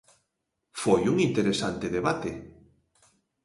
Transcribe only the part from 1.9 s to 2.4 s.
debate.